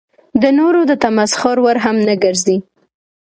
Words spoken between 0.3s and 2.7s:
د نورو د تمسخر وړ هم نه ګرځي.